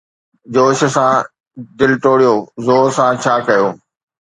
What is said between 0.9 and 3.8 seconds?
سان دل ٽوڙيو، زور سان! ڇا ڪيو